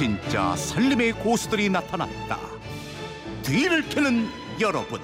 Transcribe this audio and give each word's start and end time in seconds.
진짜 0.00 0.56
살림의 0.56 1.12
고수들이 1.12 1.68
나타났다. 1.68 2.38
뒤를 3.42 3.86
캐는 3.90 4.28
여러분. 4.58 4.98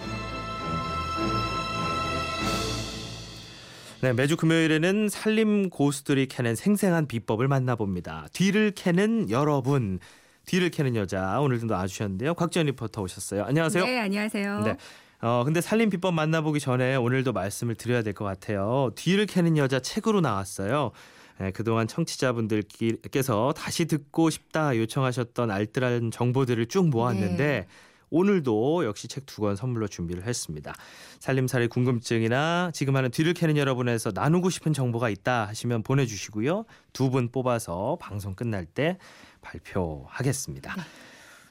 네, 4.00 4.14
매주 4.14 4.38
금요일에는 4.38 5.10
살림 5.10 5.68
고수들이 5.68 6.28
캐는 6.28 6.54
생생한 6.54 7.08
비법을 7.08 7.46
만나봅니다. 7.46 8.28
뒤를 8.32 8.70
캐는 8.70 9.28
여러분. 9.28 9.98
뒤를 10.46 10.70
캐는 10.70 10.96
여자 10.96 11.40
오늘도 11.40 11.66
나와주셨는데요. 11.66 12.32
곽지연 12.32 12.64
리포터 12.64 13.02
오셨어요. 13.02 13.44
안녕하세요. 13.44 13.84
네, 13.84 14.00
안녕하세요. 14.00 14.60
네. 14.62 14.76
어 15.20 15.42
근데 15.44 15.60
살림 15.60 15.90
비법 15.90 16.14
만나보기 16.14 16.58
전에 16.58 16.96
오늘도 16.96 17.34
말씀을 17.34 17.74
드려야 17.74 18.00
될 18.00 18.14
것 18.14 18.24
같아요. 18.24 18.92
뒤를 18.94 19.26
캐는 19.26 19.58
여자 19.58 19.78
책으로 19.78 20.22
나왔어요. 20.22 20.92
네, 21.38 21.50
그동안 21.50 21.86
청취자분들께서 21.86 23.52
다시 23.56 23.84
듣고 23.84 24.30
싶다 24.30 24.76
요청하셨던 24.76 25.50
알뜰한 25.50 26.10
정보들을 26.10 26.66
쭉 26.66 26.88
모았는데 26.88 27.36
네. 27.36 27.66
오늘도 28.08 28.84
역시 28.84 29.08
책 29.08 29.26
두 29.26 29.42
권 29.42 29.56
선물로 29.56 29.88
준비를 29.88 30.24
했습니다. 30.26 30.72
살림살이 31.18 31.66
궁금증이나 31.68 32.70
지금 32.72 32.94
하는 32.96 33.10
뒤를 33.10 33.34
캐는 33.34 33.56
여러분에서 33.56 34.12
나누고 34.14 34.48
싶은 34.48 34.72
정보가 34.72 35.10
있다 35.10 35.46
하시면 35.48 35.82
보내주시고요. 35.82 36.64
두 36.92 37.10
분 37.10 37.28
뽑아서 37.30 37.98
방송 38.00 38.34
끝날 38.34 38.64
때 38.64 38.96
발표하겠습니다. 39.42 40.74
네. 40.76 40.82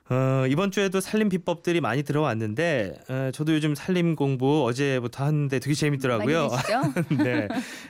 어, 0.10 0.46
이번 0.48 0.70
주에도 0.70 1.02
살림 1.02 1.30
비법들이 1.30 1.82
많이 1.82 2.04
들어왔는데 2.04 2.94
어, 3.10 3.32
저도 3.34 3.54
요즘 3.56 3.74
살림 3.74 4.16
공부 4.16 4.64
어제부터 4.66 5.26
하는데 5.26 5.58
되게 5.60 5.74
재밌더라고요. 5.74 6.50
많이? 6.50 6.84
네. 7.24 7.48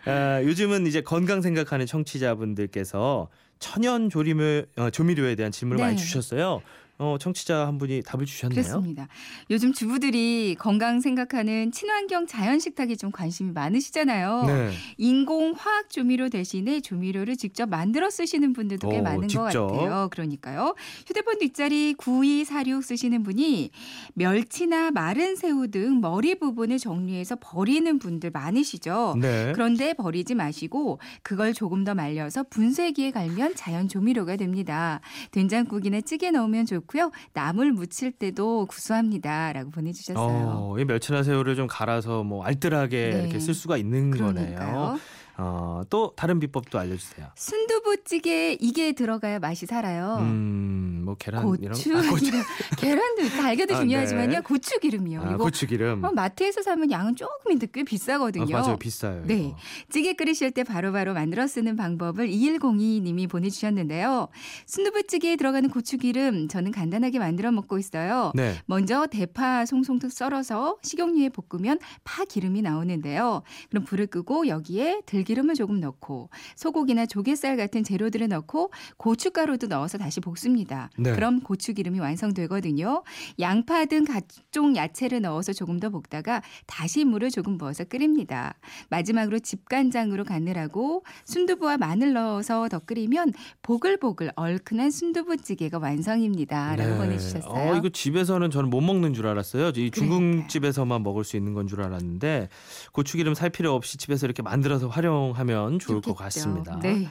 어, 0.09 0.41
요즘은 0.43 0.87
이제 0.87 1.01
건강 1.01 1.41
생각하는 1.41 1.85
청취자분들께서 1.85 3.27
천연 3.59 4.09
조리묘 4.09 4.63
어, 4.77 4.89
조미료에 4.89 5.35
대한 5.35 5.51
질문을 5.51 5.83
많이 5.83 5.97
네. 5.97 6.01
주셨어요. 6.01 6.61
어, 6.97 7.17
청취자 7.19 7.67
한 7.67 7.77
분이 7.77 8.03
답을 8.05 8.25
주셨네요. 8.25 8.61
그렇습니다. 8.61 9.07
요즘 9.49 9.73
주부들이 9.73 10.55
건강 10.57 11.01
생각하는 11.01 11.71
친환경 11.73 12.25
자연 12.25 12.57
식탁에 12.59 12.95
좀 12.95 13.11
관심이 13.11 13.51
많으시잖아요. 13.51 14.43
네. 14.47 14.71
인공 14.97 15.53
화학 15.57 15.89
조미료 15.89 16.29
대신에 16.29 16.79
조미료를 16.79 17.35
직접 17.35 17.67
만들어 17.67 18.09
쓰시는 18.09 18.53
분들도 18.53 18.87
꽤 18.87 18.99
오, 18.99 19.01
많은 19.01 19.27
직접? 19.27 19.49
것 19.51 19.67
같아요. 19.67 20.07
그러니까요. 20.09 20.73
휴대폰 21.05 21.37
뒷자리 21.39 21.95
9246 21.97 22.81
쓰시는 22.81 23.23
분이 23.23 23.71
멸치나 24.13 24.91
마른 24.91 25.35
새우 25.35 25.67
등 25.67 25.99
머리 25.99 26.35
부분을 26.35 26.79
정리해서 26.79 27.35
버리는 27.41 27.99
분들 27.99 28.31
많으시죠. 28.31 29.15
네. 29.19 29.51
그런데 29.53 29.93
버리지 29.93 30.33
마시고 30.35 30.99
그걸 31.23 31.53
조금 31.53 31.83
더 31.83 31.93
말려서 31.93 32.43
분쇄기에 32.49 33.11
갈면 33.11 33.55
자연 33.55 33.89
조미료가 33.89 34.37
됩니다. 34.37 35.01
된장국이나 35.31 35.99
찌개 35.99 36.31
넣으면 36.31 36.65
좋고 36.65 36.84
요. 36.99 37.11
나물 37.33 37.71
무칠 37.71 38.11
때도 38.11 38.65
구수합니다라고 38.67 39.71
보내주셨어요. 39.71 40.47
어, 40.53 40.79
이 40.79 40.85
멸치나 40.85 41.23
새우를 41.23 41.55
좀 41.55 41.67
갈아서 41.67 42.23
뭐 42.23 42.43
알뜰하게 42.43 43.09
네. 43.09 43.21
이렇게 43.21 43.39
쓸 43.39 43.53
수가 43.53 43.77
있는 43.77 44.11
거네요. 44.11 44.55
그러니까요. 44.55 44.99
어, 45.37 45.81
또 45.89 46.13
다른 46.15 46.39
비법도 46.39 46.79
알려주세요. 46.79 47.27
순두부찌개 47.35 48.57
이게 48.61 48.93
들어가야 48.93 49.39
맛이 49.39 49.65
살아요. 49.65 50.17
음, 50.21 51.01
뭐 51.03 51.15
계란 51.15 51.43
이런 51.59 51.73
고추 51.73 51.91
거. 51.91 51.99
아, 51.99 52.09
고추. 52.09 52.25
기름, 52.25 52.41
계란도 52.79 53.29
달걀도 53.29 53.75
아, 53.75 53.79
중요하지만요. 53.79 54.29
네. 54.29 54.39
고추 54.39 54.79
기름이요. 54.79 55.21
아, 55.21 55.31
이거 55.31 55.43
고추 55.43 55.67
기름. 55.67 56.03
어, 56.03 56.11
마트에서 56.11 56.61
사면 56.61 56.89
양은 56.89 57.17
조금인데 57.17 57.67
꽤 57.73 57.83
비싸거든요. 57.83 58.55
아, 58.55 58.61
맞아요, 58.61 58.77
비싸요. 58.77 59.23
네. 59.25 59.47
이거. 59.47 59.57
찌개 59.89 60.13
끓이실 60.13 60.51
때 60.51 60.63
바로 60.63 60.93
바로 60.93 61.13
만들어 61.13 61.47
쓰는 61.47 61.75
방법을 61.75 62.29
2102님이 62.29 63.29
보내주셨는데요. 63.29 64.29
순두부찌개에 64.67 65.35
들어가는 65.35 65.69
고추 65.69 65.97
기름 65.97 66.47
저는 66.47 66.71
간단하게 66.71 67.19
만들어 67.19 67.51
먹고 67.51 67.77
있어요. 67.77 68.31
네. 68.35 68.55
먼저 68.65 69.05
대파 69.07 69.65
송송 69.65 69.99
썰어서 70.09 70.77
식용유에 70.81 71.29
볶으면 71.29 71.79
파 72.03 72.25
기름이 72.25 72.61
나오는데요. 72.61 73.41
그럼 73.69 73.85
불을 73.85 74.07
끄고 74.07 74.47
여기에 74.47 75.01
들 75.05 75.24
기름을 75.25 75.55
조금 75.55 75.81
넣고 75.81 76.29
소고기나 76.55 77.05
조개살 77.07 77.57
같은 77.57 77.83
재료들을 77.83 78.29
넣고 78.29 78.71
고춧가루도 78.95 79.67
넣어서 79.67 79.97
다시 79.97 80.21
볶습니다. 80.21 80.89
네. 80.97 81.11
그럼 81.13 81.41
고추기름이 81.41 81.99
완성되거든요. 81.99 83.03
양파 83.39 83.83
등 83.83 84.05
각종 84.05 84.77
야채를 84.77 85.19
넣어서 85.21 85.51
조금 85.51 85.79
더 85.81 85.89
볶다가 85.89 86.41
다시 86.67 87.03
물을 87.03 87.29
조금 87.29 87.57
부어서 87.57 87.83
끓입니다. 87.83 88.53
마지막으로 88.89 89.39
집간장으로 89.39 90.23
간을 90.23 90.57
하고 90.57 91.03
순두부와 91.25 91.77
마늘 91.77 92.13
넣어서 92.13 92.69
더 92.69 92.79
끓이면 92.79 93.33
보글보글 93.63 94.31
얼큰한 94.37 94.91
순두부찌개가 94.91 95.79
완성입니다. 95.79 96.75
라고 96.77 96.91
네. 96.91 96.97
보내주셨어요. 96.97 97.71
어, 97.71 97.75
이거 97.75 97.89
집에서는 97.89 98.49
저는 98.51 98.69
못 98.69 98.79
먹는 98.81 99.13
줄 99.13 99.27
알았어요. 99.27 99.71
이. 99.75 99.89
중국집에서만 99.91 101.03
먹을 101.03 101.23
수 101.23 101.35
있는 101.35 101.53
건 101.53 101.65
줄 101.65 101.81
알았는데 101.81 102.47
고추기름 102.91 103.33
살 103.33 103.49
필요 103.49 103.73
없이 103.73 103.97
집에서 103.97 104.27
이렇게 104.27 104.43
만들어서 104.43 104.87
활용 104.87 105.14
하면 105.33 105.79
좋을 105.79 106.01
것 106.01 106.09
좋겠죠. 106.11 106.15
같습니다. 106.15 106.79
네. 106.79 107.09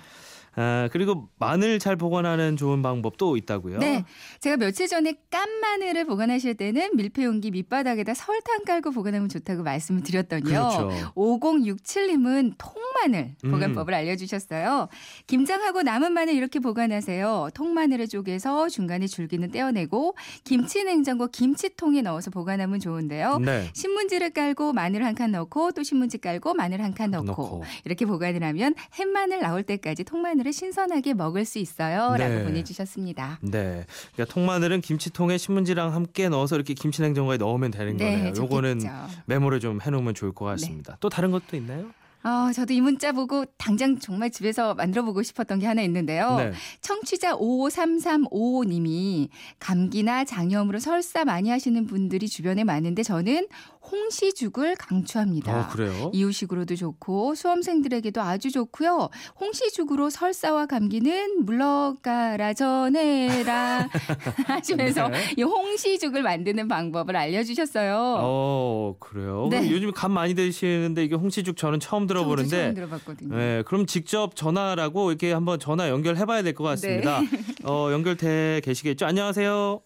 아, 0.57 0.89
그리고 0.93 1.29
마늘 1.39 1.79
잘 1.79 1.97
보관하는 1.97 2.57
좋은 2.57 2.83
방법도 2.83 3.37
있다고요. 3.37 3.79
네. 3.79 4.05
제가 4.41 4.57
며칠 4.57 4.87
전에 4.89 5.15
깐 5.31 5.49
마늘을 5.61 6.05
보관하실 6.05 6.55
때는 6.57 6.97
밀폐 6.97 7.25
용기 7.25 7.51
밑바닥에다 7.51 8.15
설탕 8.15 8.65
깔고 8.65 8.91
보관하면 8.93 9.29
좋다고 9.29 9.63
말씀을 9.63 10.03
드렸더니요. 10.03 10.45
그렇죠. 10.45 11.13
5067님은 11.15 12.55
통마늘 12.59 13.35
음. 13.45 13.51
보관법을 13.51 13.95
알려주셨어요. 13.95 14.89
김장하고 15.27 15.83
남은 15.83 16.13
마늘 16.13 16.35
이렇게 16.35 16.59
보관하세요. 16.61 17.49
통마늘을 17.55 18.09
쪼개서 18.09 18.69
중간에 18.69 19.07
줄기는 19.07 19.51
떼어내고 19.51 20.15
김치 20.45 20.85
냉장고 20.85 21.27
김치통에 21.29 22.03
넣어서 22.03 22.31
보관하면 22.31 22.81
좋은데요. 22.81 23.39
네. 23.39 23.71
신문지를 23.75 24.31
깔고 24.31 24.73
마늘 24.73 25.05
한 25.05 25.15
칸 25.15 25.31
넣고 25.31 25.71
또 25.73 25.85
신문지 25.85 26.19
깔고 26.19 26.55
마늘 26.55 26.83
한 26.83 26.93
칸 26.93 27.13
넣고, 27.13 27.25
넣고. 27.27 27.65
이렇게 27.85 28.05
보관을 28.05 28.43
하면 28.43 28.75
햇마늘 28.99 29.39
나올 29.41 29.63
때까지 29.63 30.03
통마늘 30.03 30.44
을 30.47 30.53
신선하게 30.53 31.15
먹을 31.15 31.45
수 31.45 31.59
있어요. 31.59 32.13
네. 32.17 32.29
라고 32.29 32.45
보내주셨습니다. 32.45 33.39
네. 33.41 33.87
그러니까 34.15 34.35
통마늘은 34.35 34.81
김치통에 34.81 35.39
신문지랑 35.39 35.95
함께 35.95 36.29
넣어서 36.29 36.57
이렇게 36.57 36.75
김치냉장고에 36.75 37.37
넣으면 37.39 37.71
되는 37.71 37.97
거네요. 37.97 38.35
요거는. 38.37 38.81
메모를 39.27 39.61
좀 39.61 39.81
해놓으면 39.81 40.15
좋을 40.15 40.33
것 40.33 40.45
같습니다. 40.45 40.97
또 41.01 41.09
다른 41.09 41.31
것도 41.31 41.57
있나요? 41.57 41.87
어, 42.25 42.51
저도 42.53 42.73
이 42.73 42.81
문자 42.81 43.13
보고 43.13 43.45
당장 43.59 43.99
정말 43.99 44.31
집에서 44.31 44.75
만들어 44.75 45.05
보고 45.05 45.23
싶었던 45.23 45.59
게 45.59 45.67
하나 45.67 45.83
있는데요. 45.83 46.37
네. 46.37 46.53
청취자 46.81 47.37
553355님이 47.37 49.29
감기나 49.59 50.25
장염으로 50.25 50.79
설사 50.79 51.27
많이 51.27 51.51
하시는 51.51 51.87
분들이 51.87 52.27
주변에 52.27 52.65
많은데 52.65 53.03
저는 53.03 53.47
홍시죽을 53.91 54.77
강추합니다. 54.77 55.61
어, 55.61 55.69
그래요? 55.69 56.11
이유식으로도 56.15 56.75
좋고 56.77 57.35
수험생들에게도 57.35 58.23
아주 58.23 58.51
좋고요. 58.51 59.11
홍시죽으로 59.39 60.09
설사와 60.09 60.65
감기는 60.65 61.45
물러가라 61.45 62.55
전해라 62.55 63.91
하시면서 64.49 65.09
네. 65.09 65.19
이 65.37 65.43
홍시죽을 65.43 66.23
만드는 66.23 66.69
방법을 66.69 67.15
알려주셨어요. 67.15 68.17
어, 68.21 68.97
그래요? 68.99 69.49
네. 69.51 69.71
요즘 69.71 69.93
간 69.93 70.11
많이 70.13 70.35
드시는데 70.35 71.05
이게 71.05 71.15
홍시죽 71.15 71.59
저는 71.59 71.81
처음 71.81 72.09
저도 72.09 72.14
들어보는데 72.15 72.49
처음 72.51 72.75
들어봤거든요. 72.75 73.37
네, 73.37 73.63
그럼 73.67 73.87
직접 73.87 74.35
전화라고 74.37 75.11
이렇게 75.11 75.33
한번 75.33 75.59
전화 75.59 75.89
연결해 75.89 76.25
봐야 76.25 76.43
될 76.43 76.55
것 76.55 76.65
같습니다. 76.65 77.21
네. 77.21 77.27
어, 77.65 77.91
연결돼 77.93 78.61
계시겠죠? 78.65 79.07
안녕하세요. 79.07 79.81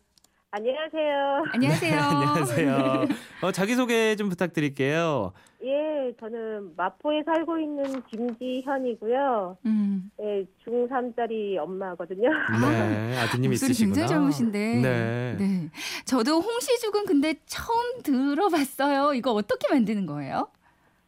안녕하세요. 0.51 1.45
안녕하세요. 1.53 1.99
안녕하세요. 2.01 3.05
어, 3.43 3.53
자기소개 3.53 4.17
좀 4.17 4.29
부탁드릴게요. 4.31 5.33
예, 5.63 6.13
저는 6.21 6.71
마포에 6.77 7.23
살고 7.25 7.59
있는 7.59 8.03
김지현이고요. 8.11 9.59
음. 9.67 10.11
예, 10.23 10.47
중3짜리 10.65 11.59
엄마거든요. 11.59 12.29
네, 12.63 13.19
아드님 13.19 13.53
있으시구나. 13.53 13.87
굉장히 13.95 14.09
젊으신데. 14.09 14.59
네. 14.81 15.37
네. 15.39 15.71
저도 16.05 16.41
홍시죽은 16.41 17.07
근데 17.07 17.35
처음 17.47 18.03
들어봤어요. 18.03 19.15
이거 19.15 19.33
어떻게 19.33 19.69
만드는 19.73 20.07
거예요? 20.07 20.49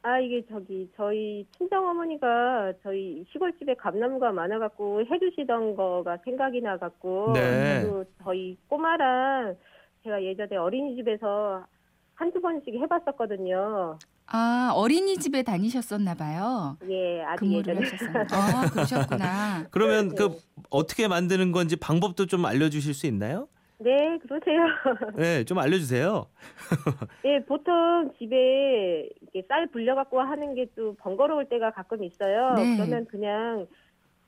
아, 0.03 0.19
이게 0.19 0.43
저기, 0.51 0.91
저희 0.97 1.47
친정 1.59 1.87
어머니가 1.87 2.73
저희 2.83 3.25
시골집에 3.33 3.75
감나무가 3.75 4.33
많아 4.33 4.59
갖고 4.59 5.01
해 5.03 5.19
주시던 5.19 5.77
거가 5.77 6.19
생각이 6.25 6.63
나 6.63 6.79
갖고. 6.79 7.33
네. 7.35 7.83
저도 7.83 8.05
저희 8.25 8.57
꼬마랑 8.69 9.57
제가 10.03 10.23
예전에 10.23 10.57
어린이집에서 10.57 11.67
한두 12.15 12.41
번씩 12.41 12.75
해 12.75 12.87
봤었거든요. 12.87 13.99
아, 14.27 14.73
어린이집에 14.75 15.43
다니셨었나 15.43 16.15
봐요. 16.15 16.79
예, 16.89 17.23
아주 17.23 17.41
근무를 17.41 17.75
예전에. 17.75 17.87
하셨었나. 17.91 18.27
아, 18.33 18.71
그러셨구나. 18.71 19.67
그러면 19.71 20.09
네. 20.11 20.15
그 20.15 20.39
어떻게 20.71 21.09
만드는 21.09 21.53
건지 21.53 21.77
방법도 21.77 22.25
좀 22.25 22.47
알려 22.47 22.71
주실 22.71 22.95
수 22.95 23.07
있나요? 23.07 23.49
네, 23.83 24.19
그러세요. 24.19 24.65
네, 25.17 25.45
좀 25.45 25.59
알려주세요. 25.59 26.27
예, 27.25 27.43
보통 27.45 28.11
집에 28.19 29.09
이렇게 29.23 29.43
쌀 29.49 29.67
불려갖고 29.69 30.21
하는 30.21 30.55
게 30.55 30.67
또 30.77 30.95
번거로울 30.97 31.47
때가 31.49 31.71
가끔 31.73 32.05
있어요. 32.05 32.55
네. 32.55 32.77
그러면 32.77 33.07
그냥 33.07 33.67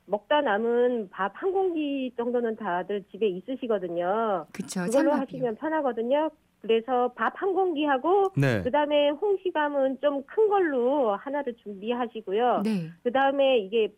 먹다 0.07 0.41
남은 0.41 1.09
밥 1.11 1.31
한 1.35 1.51
공기 1.51 2.11
정도는 2.17 2.55
다들 2.55 3.03
집에 3.11 3.27
있으시거든요. 3.27 4.47
그쵸. 4.51 4.81
그걸로 4.85 5.11
찬밥이요. 5.11 5.21
하시면 5.21 5.55
편하거든요. 5.55 6.31
그래서 6.61 7.09
밥 7.15 7.33
한 7.41 7.53
공기 7.53 7.85
하고 7.85 8.31
네. 8.35 8.61
그다음에 8.63 9.09
홍시감은 9.09 9.99
좀 10.01 10.23
큰 10.25 10.49
걸로 10.49 11.15
하나를 11.15 11.53
준비하시고요. 11.63 12.61
네. 12.65 12.89
그다음에 13.03 13.59
이게 13.59 13.93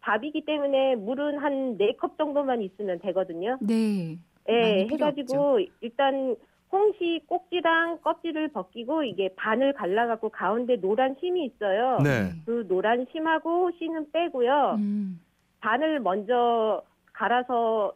밥이기 0.00 0.44
때문에 0.44 0.94
물은 0.96 1.38
한 1.38 1.76
네 1.76 1.92
컵 1.96 2.16
정도만 2.18 2.62
있으면 2.62 2.98
되거든요. 3.00 3.58
네. 3.60 4.18
예, 4.48 4.86
해가지고 4.90 5.60
일단 5.80 6.36
홍시 6.70 7.20
꼭지랑 7.26 8.00
껍질을 8.02 8.48
벗기고 8.48 9.02
이게 9.02 9.34
반을 9.36 9.72
갈라갖고 9.72 10.28
가운데 10.30 10.76
노란 10.76 11.16
심이 11.20 11.46
있어요. 11.46 11.98
네. 12.02 12.32
그 12.44 12.66
노란 12.68 13.06
심하고 13.10 13.70
씨는 13.78 14.10
빼고요. 14.12 14.76
음. 14.78 15.20
반을 15.60 16.00
먼저 16.00 16.82
갈아서 17.12 17.94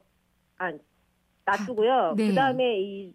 아 0.59 0.73
놔두고요. 1.45 2.15
네. 2.17 2.29
그 2.29 2.35
다음에 2.35 2.81
이 2.81 3.15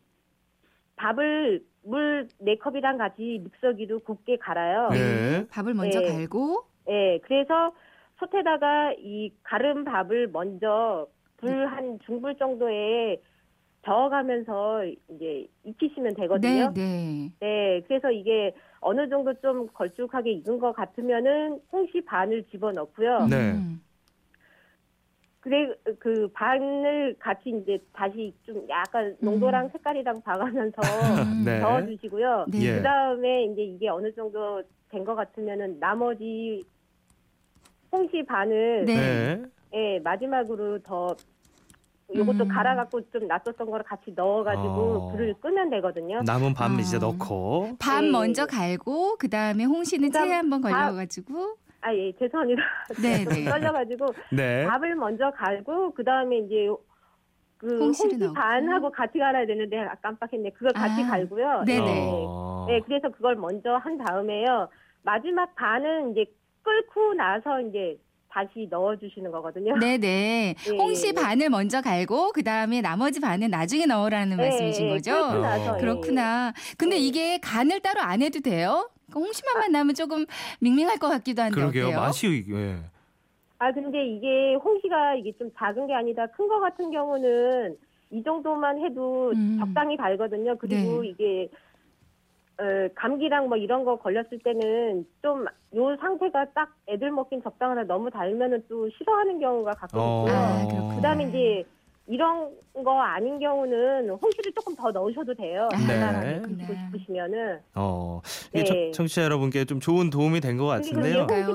밥을 0.95 1.63
물네 1.83 2.57
컵이랑 2.59 2.97
같이 2.97 3.41
믹서기로 3.43 3.99
곱게 3.99 4.37
갈아요. 4.37 4.89
네. 4.89 5.47
밥을 5.47 5.73
먼저 5.73 5.99
네. 6.01 6.07
갈고 6.13 6.65
예, 6.89 7.19
그래서 7.23 7.73
솥에다가 8.19 8.93
이 8.97 9.31
가른 9.43 9.83
밥을 9.83 10.27
먼저 10.27 11.07
불 11.37 11.67
한 11.67 11.99
중불 12.05 12.35
정도에 12.37 13.21
저어가면서 13.85 14.85
이제 15.09 15.47
익히시면 15.63 16.15
네, 16.15 16.21
되거든요. 16.21 16.73
네. 16.73 17.31
네, 17.39 17.81
그래서 17.87 18.11
이게 18.11 18.53
어느 18.79 19.07
정도 19.07 19.33
좀 19.35 19.67
걸쭉하게 19.67 20.31
익은 20.31 20.59
것 20.59 20.73
같으면은 20.73 21.61
홍시 21.71 22.01
반을 22.03 22.43
집어넣고요. 22.51 23.27
네. 23.27 23.51
음. 23.53 23.81
그래 25.39 25.73
그 25.99 26.27
반을 26.33 27.15
같이 27.19 27.51
이제 27.51 27.77
다시 27.93 28.33
좀 28.43 28.67
약간 28.67 29.15
농도랑 29.21 29.69
색깔이랑 29.69 30.21
봐가면서 30.21 30.81
음. 30.81 31.43
네. 31.45 31.61
저어주시고요. 31.61 32.47
네. 32.49 32.59
예. 32.65 32.75
그 32.75 32.81
다음에 32.83 33.43
이제 33.45 33.61
이게 33.61 33.87
어느 33.87 34.13
정도 34.13 34.61
된 34.89 35.05
것 35.05 35.15
같으면은 35.15 35.79
나머지 35.79 36.63
홍시 37.91 38.23
반을 38.25 38.85
네. 38.85 39.43
네. 39.77 39.93
예, 39.95 39.99
마지막으로 39.99 40.79
더 40.79 41.15
요것도 42.15 42.45
음. 42.45 42.47
갈아갖고 42.47 43.09
좀 43.11 43.27
놔뒀던 43.27 43.69
거를 43.69 43.83
같이 43.85 44.11
넣어가지고 44.15 44.67
어. 44.67 45.11
불을 45.11 45.35
끄면 45.39 45.69
되거든요. 45.69 46.21
남은 46.25 46.53
밥 46.55 46.71
아. 46.71 46.73
이제 46.79 46.97
넣고. 46.97 47.75
밥 47.79 48.01
네. 48.01 48.09
먼저 48.09 48.45
갈고 48.47 49.17
그 49.17 49.29
다음에 49.29 49.65
홍시는 49.65 50.09
그다음 50.09 50.27
체에 50.27 50.35
한번 50.35 50.61
밥- 50.61 50.71
걸려가지고 50.71 51.57
아, 51.81 51.93
예, 51.93 52.11
죄송합니다. 52.13 52.61
네, 53.03 53.23
좀 53.23 53.33
네. 53.33 53.45
떨려가지고 53.45 54.05
네. 54.31 54.65
밥을 54.65 54.95
먼저 54.95 55.29
갈고 55.31 55.91
그 55.93 56.03
다음에 56.03 56.39
이제 56.39 56.67
그 57.57 57.67
홍시를 57.79 58.11
홍시 58.13 58.17
넣고. 58.17 58.33
반하고 58.33 58.91
같이 58.91 59.19
갈아야 59.19 59.45
되는데 59.45 59.77
아, 59.81 59.93
깜빡했네. 59.95 60.51
그걸 60.51 60.71
같이 60.73 61.03
아, 61.03 61.07
갈고요. 61.07 61.63
네네. 61.67 62.07
어. 62.25 62.65
네, 62.67 62.79
그래서 62.81 63.09
그걸 63.09 63.35
먼저 63.35 63.75
한 63.75 63.97
다음에요. 63.97 64.69
마지막 65.03 65.53
반은 65.55 66.11
이제 66.11 66.25
끓고 66.63 67.13
나서 67.13 67.61
이제 67.61 67.97
다시 68.37 68.67
넣어주시는 68.69 69.31
거거든요. 69.31 69.75
네네. 69.79 70.53
예, 70.71 70.77
홍시 70.77 71.07
예. 71.07 71.11
반을 71.13 71.49
먼저 71.49 71.81
갈고 71.81 72.31
그 72.33 72.43
다음에 72.43 72.81
나머지 72.81 73.19
반은 73.19 73.49
나중에 73.49 73.87
넣으라는 73.87 74.33
예, 74.37 74.43
말씀이신 74.43 74.85
예, 74.85 74.89
거죠? 74.91 75.39
나서, 75.41 75.73
어. 75.73 75.75
예. 75.75 75.79
그렇구나. 75.79 76.53
근데 76.77 76.97
예. 76.97 76.99
이게 76.99 77.39
간을 77.39 77.79
따로 77.79 78.01
안 78.01 78.21
해도 78.21 78.39
돼요? 78.39 78.89
홍시만만 79.15 79.71
나면 79.71 79.95
조금 79.95 80.25
밍밍할 80.59 80.99
것 80.99 81.09
같기도 81.09 81.41
한데 81.41 81.55
그러게요. 81.55 81.85
어때요? 81.87 81.99
맛이 81.99 82.45
예. 82.51 82.75
아 83.59 83.71
근데 83.71 84.05
이게 84.05 84.53
홍시가 84.63 85.15
이게 85.15 85.31
좀 85.39 85.49
작은 85.57 85.87
게 85.87 85.93
아니다 85.95 86.27
큰 86.27 86.47
거 86.47 86.59
같은 86.59 86.91
경우는 86.91 87.75
이 88.11 88.21
정도만 88.23 88.79
해도 88.85 89.31
음. 89.31 89.57
적당히 89.59 89.97
달거든요. 89.97 90.55
그리고 90.59 91.01
네. 91.01 91.07
이게 91.09 91.49
어, 92.59 92.63
감기랑 92.95 93.49
뭐 93.49 93.57
이런 93.57 93.83
거 93.85 93.97
걸렸을 93.97 94.39
때는 94.43 95.05
좀 95.21 95.45
요 95.75 95.95
상태가 95.97 96.45
딱 96.53 96.73
애들 96.87 97.11
먹긴 97.11 97.41
적당하다 97.43 97.83
너무 97.83 98.09
달면은 98.09 98.63
또 98.69 98.89
싫어하는 98.89 99.39
경우가 99.39 99.73
가끔 99.73 99.99
어. 99.99 100.25
있고요. 100.25 100.35
아, 100.37 100.67
그렇구나. 100.67 100.95
그다음에 100.95 101.23
이제 101.25 101.63
이런 102.09 102.49
거 102.85 103.01
아닌 103.01 103.37
경우는 103.39 104.09
홍시를 104.09 104.53
조금 104.55 104.73
더 104.75 104.91
넣으셔도 104.91 105.33
돼요. 105.33 105.67
아, 105.73 105.77
그렇구나. 105.77 106.41
드시고 106.41 106.73
싶으시면은. 106.73 107.59
어. 107.75 108.21
이게 108.53 108.63
네. 108.63 108.63
청- 108.63 108.91
청취자 108.93 109.23
여러분께 109.23 109.65
좀 109.65 109.79
좋은 109.81 110.09
도움이 110.09 110.39
된 110.39 110.57
것 110.57 110.65
같은데요. 110.67 111.27
좋고요. 111.27 111.53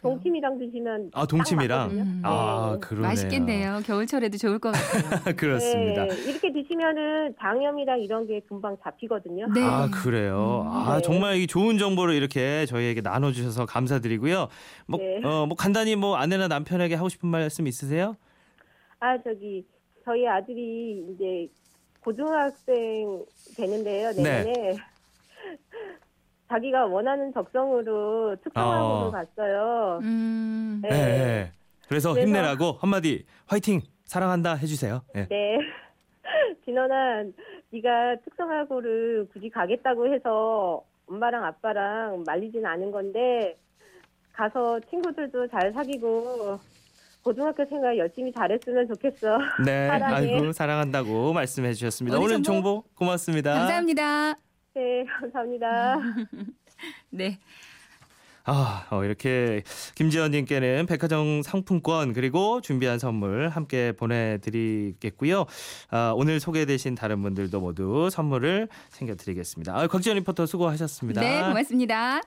동치미랑 0.00 0.58
드시면 0.58 1.10
아, 1.14 1.26
동치미랑? 1.26 1.90
음. 1.90 2.22
아, 2.24 2.70
네. 2.74 2.80
그러네요. 2.80 3.08
맛있겠네요. 3.08 3.80
겨울철에도 3.84 4.38
좋을 4.38 4.58
것 4.58 4.72
같아요. 4.72 5.34
그렇습니다. 5.36 6.04
네, 6.06 6.14
이렇게 6.30 6.52
드시면은 6.52 7.34
장염이랑 7.40 8.00
이런 8.00 8.26
게 8.26 8.40
금방 8.48 8.76
잡히거든요. 8.82 9.46
네. 9.52 9.60
아 9.62 9.88
그래요. 9.92 10.62
음. 10.66 10.72
아 10.72 10.96
네. 10.96 11.02
정말 11.02 11.36
이 11.36 11.46
좋은 11.46 11.76
정보를 11.78 12.14
이렇게 12.14 12.66
저희에게 12.66 13.00
나눠주셔서 13.02 13.66
감사드리고요. 13.66 14.48
뭐, 14.86 14.98
네. 14.98 15.20
어, 15.24 15.44
뭐 15.46 15.56
간단히 15.56 15.96
뭐 15.96 16.16
아내나 16.16 16.48
남편에게 16.48 16.94
하고 16.94 17.08
싶은 17.08 17.28
말씀 17.28 17.66
있으세요? 17.66 18.16
아 19.04 19.18
저기 19.22 19.66
저희 20.02 20.26
아들이 20.26 21.04
이제 21.10 21.46
고등학생 22.00 23.22
되는데요 23.54 24.12
내년에 24.12 24.76
자기가 26.48 26.86
원하는 26.86 27.30
적성으로 27.34 28.36
특성화고로 28.42 29.08
어. 29.08 29.10
갔어요. 29.10 29.98
음. 30.02 30.80
네. 30.82 30.88
네. 30.88 31.52
그래서 31.86 32.12
그래서- 32.14 32.26
힘내라고 32.26 32.72
한마디 32.80 33.26
화이팅 33.46 33.82
사랑한다 34.04 34.54
해주세요. 34.54 35.02
네. 35.14 35.26
네. 35.28 35.58
진원아, 36.64 37.24
네가 37.70 38.16
특성화고를 38.24 39.28
굳이 39.32 39.50
가겠다고 39.50 40.12
해서 40.14 40.82
엄마랑 41.06 41.44
아빠랑 41.44 42.24
말리진 42.26 42.64
않은 42.64 42.90
건데 42.90 43.58
가서 44.32 44.80
친구들도 44.88 45.48
잘 45.48 45.72
사귀고 45.74 46.58
고등학교 47.24 47.64
생활 47.64 47.96
열심히 47.98 48.30
잘했으면 48.32 48.86
좋겠어. 48.86 49.38
네. 49.64 49.88
사랑해. 49.88 50.34
아이고 50.34 50.52
사랑한다고 50.52 51.32
말씀해 51.32 51.72
주셨습니다. 51.72 52.18
오늘 52.18 52.34
오늘 52.34 52.42
정보 52.42 52.52
정보 52.52 52.84
고맙습니다. 52.94 53.54
감사합니다. 53.54 54.34
네, 54.74 55.04
감사합니다. 55.20 55.96
네. 57.10 57.38
아, 58.46 58.86
어, 58.90 59.02
이렇게 59.04 59.62
김지연님께는 59.94 60.84
백화점 60.84 61.42
상품권 61.42 62.12
그리고 62.12 62.60
준비한 62.60 62.98
선물 62.98 63.48
함께 63.48 63.92
보내드리겠고요. 63.92 65.46
아, 65.90 66.12
오늘 66.14 66.40
소개되신 66.40 66.94
다른 66.94 67.22
분들도 67.22 67.58
모두 67.58 68.10
선물을 68.10 68.68
챙겨드리겠습니다. 68.90 69.74
아, 69.74 69.86
곽지연 69.86 70.16
리포터 70.18 70.44
수고하셨습니다. 70.44 71.22
네, 71.22 71.40
고맙습니다. 71.40 72.20